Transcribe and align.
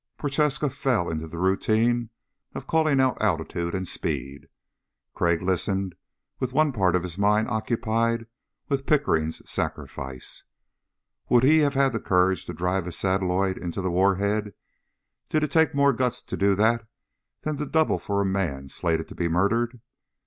Prochaska 0.17 0.71
fell 0.71 1.11
into 1.11 1.27
the 1.27 1.37
routine 1.37 2.09
of 2.55 2.65
calling 2.65 2.99
out 2.99 3.21
altitude 3.21 3.75
and 3.75 3.87
speed. 3.87 4.47
Crag 5.13 5.43
listened 5.43 5.93
with 6.39 6.53
one 6.53 6.71
part 6.71 6.95
of 6.95 7.03
his 7.03 7.19
mind 7.19 7.47
occupied 7.49 8.25
with 8.67 8.87
Pickering's 8.87 9.47
sacrifice. 9.47 10.43
Would 11.29 11.43
he 11.43 11.59
have 11.59 11.75
had 11.75 11.93
the 11.93 11.99
courage 11.99 12.45
to 12.47 12.53
drive 12.55 12.85
the 12.85 12.91
satelloid 12.91 13.59
into 13.59 13.79
the 13.79 13.91
warhead? 13.91 14.55
Did 15.29 15.43
it 15.43 15.51
take 15.51 15.75
more 15.75 15.93
guts 15.93 16.23
to 16.23 16.35
do 16.35 16.55
that 16.55 16.87
than 17.41 17.57
to 17.57 17.67
double 17.67 17.99
for 17.99 18.21
a 18.21 18.25
man 18.25 18.69
slated 18.69 19.07
to 19.09 19.13
be 19.13 19.27
murdered? 19.27 19.81